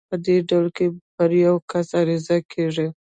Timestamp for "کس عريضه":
1.71-2.37